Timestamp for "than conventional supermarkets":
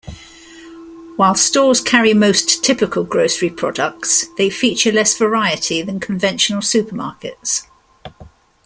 5.83-7.67